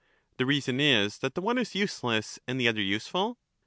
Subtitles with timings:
[0.37, 2.89] The reason is that the one is useless and the other Eryxias.
[2.89, 3.37] Useful?